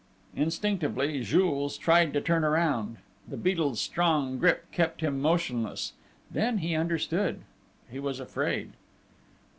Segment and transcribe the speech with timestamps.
[0.35, 2.97] Instinctively Jules tried to turn round.
[3.27, 5.93] The Beadle's strong grip kept him motionless.
[6.31, 7.41] Then he understood.
[7.87, 8.71] He was afraid.